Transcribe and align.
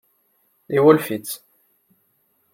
Iwulef-itt. 0.75 1.31